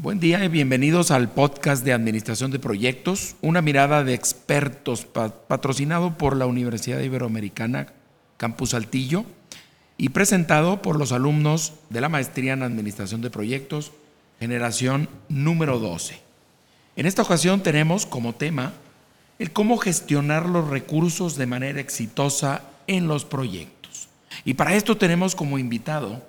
[0.00, 6.16] Buen día y bienvenidos al podcast de Administración de Proyectos, una mirada de expertos patrocinado
[6.16, 7.88] por la Universidad Iberoamericana
[8.36, 9.24] Campus Altillo
[9.96, 13.90] y presentado por los alumnos de la Maestría en Administración de Proyectos,
[14.38, 16.20] generación número 12.
[16.94, 18.74] En esta ocasión tenemos como tema
[19.40, 24.06] el cómo gestionar los recursos de manera exitosa en los proyectos.
[24.44, 26.22] Y para esto tenemos como invitado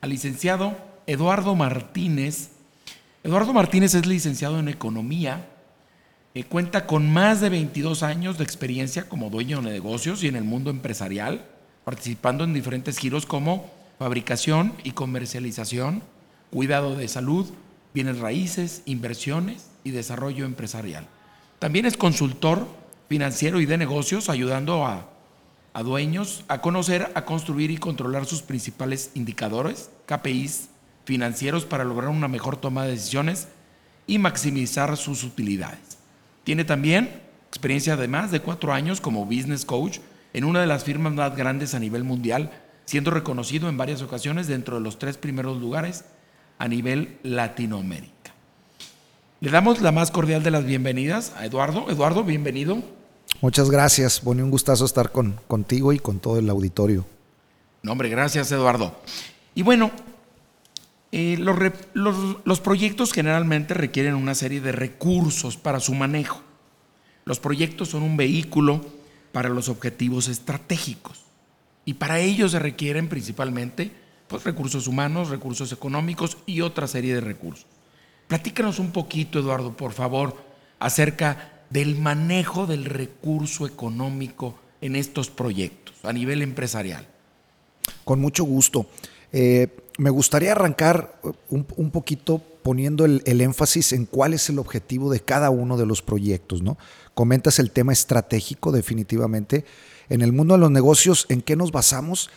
[0.00, 0.76] al licenciado
[1.08, 2.50] Eduardo Martínez,
[3.24, 5.46] Eduardo Martínez es licenciado en Economía,
[6.34, 10.34] eh, cuenta con más de 22 años de experiencia como dueño de negocios y en
[10.34, 11.46] el mundo empresarial,
[11.84, 16.02] participando en diferentes giros como fabricación y comercialización,
[16.50, 17.46] cuidado de salud,
[17.94, 21.06] bienes raíces, inversiones y desarrollo empresarial.
[21.60, 22.66] También es consultor
[23.08, 25.08] financiero y de negocios, ayudando a,
[25.74, 30.70] a dueños a conocer, a construir y controlar sus principales indicadores, KPIs,
[31.04, 33.48] financieros para lograr una mejor toma de decisiones
[34.06, 35.98] y maximizar sus utilidades.
[36.44, 39.98] Tiene también experiencia de más de cuatro años como business coach
[40.32, 42.50] en una de las firmas más grandes a nivel mundial,
[42.84, 46.04] siendo reconocido en varias ocasiones dentro de los tres primeros lugares
[46.58, 48.32] a nivel Latinoamérica.
[49.40, 51.90] Le damos la más cordial de las bienvenidas a Eduardo.
[51.90, 52.82] Eduardo, bienvenido.
[53.40, 57.04] Muchas gracias, Bonnie, un gustazo estar con, contigo y con todo el auditorio.
[57.82, 58.94] No, hombre, gracias, Eduardo.
[59.54, 59.90] Y bueno,
[61.14, 66.40] eh, los, proyectos generalmente requieren una serie de recursos para su manejo.
[67.26, 68.80] Los proyectos son un vehículo
[69.30, 71.24] para los objetivos estratégicos
[71.84, 73.92] y para ello se requieren principalmente
[74.26, 77.66] pues, recursos humanos, recursos económicos y otra serie de recursos.
[78.26, 80.34] Platícanos un poquito, Eduardo, por favor,
[80.78, 87.06] acerca del manejo del recurso económico en estos proyectos a nivel empresarial.
[88.04, 88.86] Con mucho gusto.
[89.30, 89.68] Eh,
[89.98, 95.20] me gustaría arrancar uh, un, poquito poniendo el, énfasis en cuál es el objetivo de
[95.20, 96.78] cada uno de los proyectos, ¿no?
[97.14, 99.64] Comentas el tema estratégico, definitivamente.
[100.08, 102.30] En el mundo de los negocios, ¿en qué nos basamos?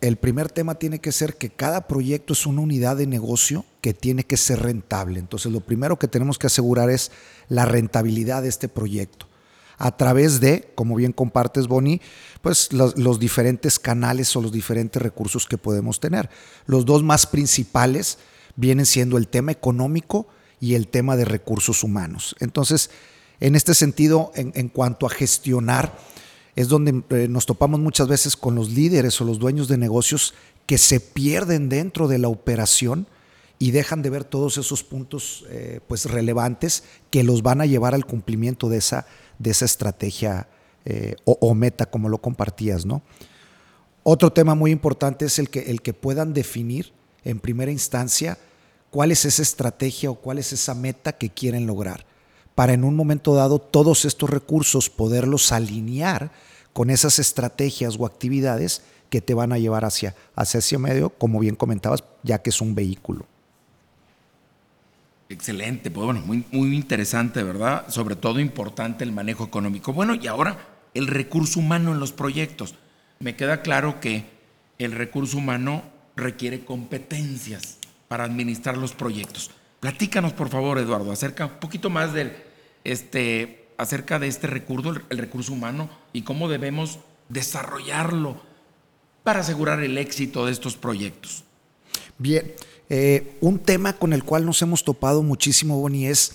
[0.00, 3.94] El primer tema tiene que ser que cada proyecto es una unidad de negocio que
[3.94, 5.18] tiene que ser rentable.
[5.18, 7.10] Entonces, lo primero que tenemos que asegurar es
[7.48, 9.25] la rentabilidad de este proyecto
[9.78, 12.00] a través de, como bien compartes, Bonnie,
[12.40, 16.30] pues los, diferentes canales o los diferentes recursos que podemos tener.
[16.66, 18.18] Los dos más principales
[18.56, 20.28] vienen siendo el tema económico
[20.60, 22.34] y el tema de recursos humanos.
[22.40, 22.90] Entonces,
[23.40, 25.98] en este sentido, en, cuanto a gestionar,
[26.54, 30.32] es donde eh, nos topamos muchas veces con los líderes o los dueños de negocios
[30.64, 33.06] que se pierden dentro de la operación
[33.58, 37.94] y dejan de ver todos esos puntos eh, pues relevantes que los van a llevar
[37.94, 39.06] al cumplimiento de esa
[39.38, 40.48] de esa estrategia
[40.84, 43.02] eh, o, meta, como lo compartías, ¿no?
[44.02, 46.92] Otro tema muy importante es el que, el que puedan definir
[47.24, 48.38] en primera instancia
[48.90, 52.06] cuál es esa estrategia o cuál es esa meta que quieren lograr,
[52.54, 56.30] para en un momento dado todos estos recursos poderlos alinear
[56.72, 61.40] con esas estrategias o actividades que te van a llevar hacia, hacia ese medio, como
[61.40, 63.26] bien comentabas, ya que es un vehículo.
[65.28, 67.88] Excelente, pues bueno, muy, muy interesante, ¿verdad?
[67.88, 69.92] Sobre todo importante el manejo económico.
[69.92, 70.56] Bueno, y ahora
[70.94, 72.74] el recurso humano en los proyectos.
[73.18, 74.24] Me queda claro que
[74.78, 75.82] el recurso humano
[76.16, 77.78] requiere competencias
[78.08, 79.50] para administrar los proyectos.
[79.80, 82.32] Platícanos, por favor, Eduardo, acerca un poquito más del,
[82.84, 86.98] este, acerca de este recurso, el recurso humano, y cómo debemos
[87.28, 88.40] desarrollarlo
[89.22, 91.44] para asegurar el éxito de estos proyectos.
[92.18, 92.54] Bien,
[92.88, 96.32] eh, un tema con el cual nos hemos topado muchísimo, Bonnie, es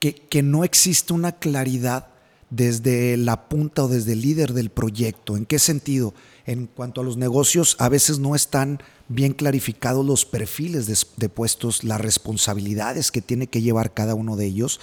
[0.00, 2.08] que, no existe una claridad
[2.50, 5.36] desde la punta o desde el líder del proyecto.
[5.36, 6.12] ¿En qué sentido?
[6.44, 11.84] En cuanto a los negocios, a veces no están bien clarificados los perfiles de puestos,
[11.84, 14.80] las responsabilidades que tiene que llevar cada uno de ellos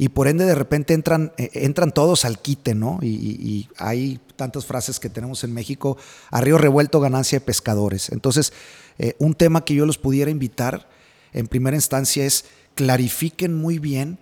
[0.00, 3.00] y por ende de repente entran, eh, todos al quite, ¿no?
[3.02, 5.98] Y, hay tantas frases que tenemos en México,
[6.30, 8.08] a río revuelto ganancia de pescadores.
[8.08, 8.54] Entonces,
[9.02, 10.86] eh, un tema que yo los pudiera invitar
[11.32, 12.44] en primera instancia es
[12.74, 14.18] clarifiquen muy bien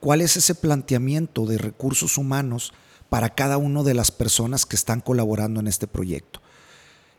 [0.00, 2.74] cuál es ese planteamiento de recursos humanos
[3.08, 6.42] para cada una de las personas que están colaborando en este proyecto.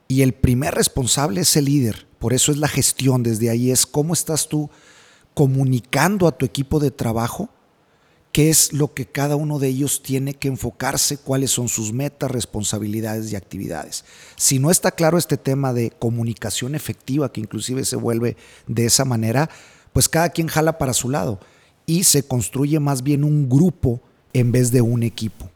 [0.08, 3.88] Y el primer responsable es el líder, por eso es la gestión, desde ahí es
[3.88, 4.70] cómo estás tú
[5.34, 7.50] comunicando a tu equipo de trabajo
[8.32, 12.30] qué es lo que cada uno de ellos tiene que enfocarse, cuáles son sus metas,
[12.30, 14.06] responsabilidades y actividades.
[14.36, 18.38] Si no está claro este tema de comunicación efectiva, que inclusive se vuelve
[18.68, 19.50] de esa manera,
[19.94, 21.40] pues cada quien jala para su lado
[21.86, 24.02] y se construye más bien un grupo
[24.34, 25.50] en vez de un equipo.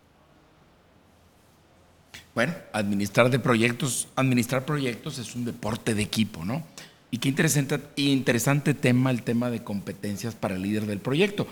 [2.33, 6.63] Bueno, administrar de proyectos, administrar proyectos es un deporte de equipo, ¿no?
[7.11, 11.45] Y qué interesante, interesante tema el tema de competencias para el líder del proyecto.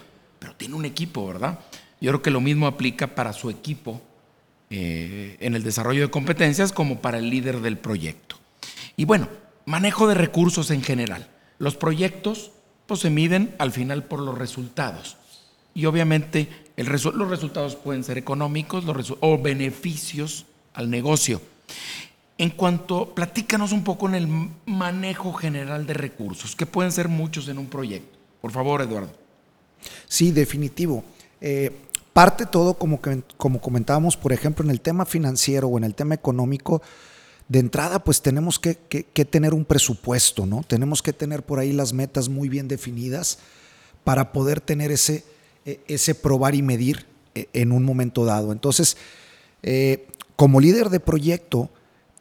[0.73, 1.59] Un equipo, ¿verdad?
[2.00, 4.01] Yo creo que lo mismo aplica para su equipo
[4.69, 8.38] eh, en el desarrollo de competencias como para el líder del proyecto.
[8.95, 9.27] Y bueno,
[9.65, 11.27] manejo de recursos en general.
[11.59, 12.51] Los proyectos
[12.88, 15.18] pues, se miden al final por los resultados.
[15.73, 18.83] Y obviamente los resultados pueden ser económicos
[19.19, 21.41] o beneficios al negocio.
[22.38, 24.27] En cuanto, platícanos un poco en el
[24.65, 28.17] manejo general de recursos, que pueden ser muchos en un proyecto.
[28.41, 29.20] Por favor, Eduardo.
[30.07, 31.04] Sí, definitivo.
[31.39, 31.72] Eh,
[32.13, 33.00] parte todo, como,
[33.38, 36.81] como comentábamos, por ejemplo, en el tema financiero o en el tema económico,
[37.51, 38.75] de entrada, pues tenemos que,
[39.30, 40.63] tener un presupuesto, ¿no?
[40.63, 43.39] Tenemos que tener por ahí las metas muy bien definidas
[44.06, 45.25] para poder tener ese,
[45.66, 47.06] e, ese probar y medir
[47.36, 48.54] e, en un momento dado.
[48.54, 48.95] Entonces,
[49.63, 50.07] eh,
[50.38, 51.69] como líder de proyecto,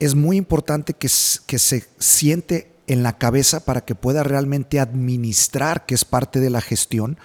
[0.01, 1.09] es muy importante que,
[1.47, 6.51] que se siente en la cabeza para que pueda realmente administrar, que es parte de
[6.51, 7.19] la gestión,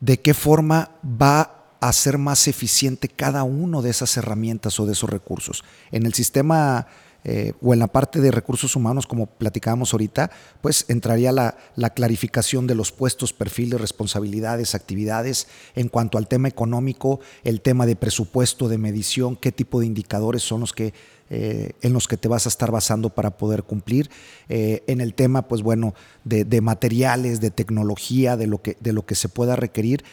[0.00, 4.92] de qué forma va a ser más eficiente cada uno de esas herramientas o de
[4.92, 5.64] esos recursos.
[5.92, 6.86] En el sistema
[7.24, 10.30] eh, o en la parte de recursos humanos, como platicábamos ahorita,
[10.60, 15.48] pues entraría la, la, clarificación de los puestos, perfiles, responsabilidades, actividades.
[15.74, 20.42] En cuanto al tema económico, el tema de presupuesto, de medición, qué tipo de indicadores
[20.42, 20.94] son los que
[21.30, 24.10] eh, en los que te vas a estar basando para poder cumplir.
[24.48, 25.94] Eh, en el tema, pues bueno,
[26.24, 30.04] de, materiales, de tecnología, de lo, que, de lo que se pueda requerir,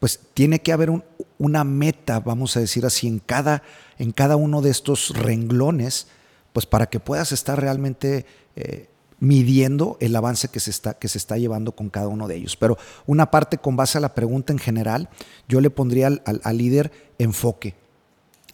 [0.00, 0.90] pues tiene que haber
[1.38, 3.62] una meta, vamos a decir así, en cada,
[3.98, 6.06] en cada uno de estos renglones,
[6.54, 8.26] pues para que puedas estar realmente...
[8.56, 8.88] Eh,
[9.20, 12.56] midiendo el avance que se, está, que se está llevando con cada uno de ellos.
[12.56, 12.76] Pero
[13.06, 15.08] una parte con base a la pregunta en general,
[15.48, 17.74] yo le pondría al líder enfoque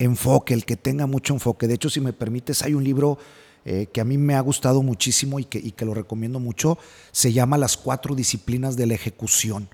[0.00, 1.68] enfoque, el que tenga mucho enfoque.
[1.68, 3.18] De hecho, si me permites, hay un libro
[3.64, 6.78] eh, que a mí me ha gustado muchísimo y que, que lo recomiendo mucho,
[7.12, 9.68] se llama Las cuatro disciplinas de la ejecución.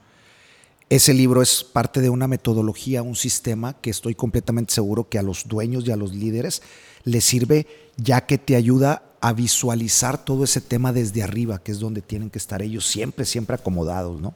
[0.91, 5.23] Ese libro es parte de una metodología, un sistema que estoy completamente seguro que a
[5.23, 6.63] los dueños y a los líderes
[7.05, 11.81] les sirve ya que te ayuda a visualizar todo ese tema desde arriba, que es
[11.81, 14.35] donde tienen que estar ellos siempre, siempre acomodados, ¿no?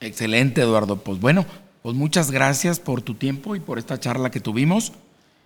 [0.00, 0.96] Excelente, Eduardo.
[0.96, 1.44] Pues bueno,
[1.82, 4.92] pues muchas gracias por tu tiempo y por esta charla que tuvimos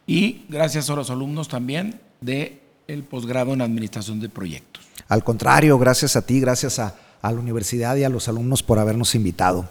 [0.06, 4.84] y gracias a los alumnos también de el posgrado en Administración de Proyectos.
[5.08, 9.14] Al contrario, gracias a ti, gracias a la universidad y a los alumnos por habernos
[9.14, 9.69] invitado.